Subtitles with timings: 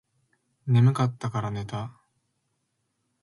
[0.65, 1.95] 眠かったらから寝た